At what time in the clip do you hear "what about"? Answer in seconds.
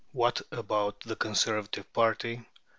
0.13-1.01